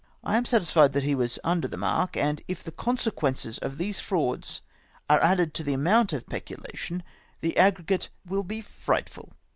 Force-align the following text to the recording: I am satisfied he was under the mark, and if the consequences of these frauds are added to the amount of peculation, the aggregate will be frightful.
I 0.23 0.35
am 0.35 0.45
satisfied 0.47 0.95
he 0.95 1.13
was 1.13 1.37
under 1.43 1.67
the 1.67 1.77
mark, 1.77 2.17
and 2.17 2.41
if 2.47 2.63
the 2.63 2.71
consequences 2.71 3.59
of 3.59 3.77
these 3.77 3.99
frauds 3.99 4.63
are 5.07 5.21
added 5.21 5.53
to 5.53 5.63
the 5.63 5.73
amount 5.75 6.11
of 6.11 6.25
peculation, 6.25 7.03
the 7.41 7.55
aggregate 7.55 8.09
will 8.25 8.41
be 8.43 8.61
frightful. 8.61 9.33